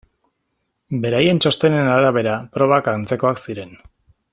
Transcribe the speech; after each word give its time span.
Beraien 1.03 1.41
txostenen 1.45 1.91
arabera 1.97 2.35
probak 2.59 2.91
antzekoak 2.97 3.45
ziren. 3.49 3.81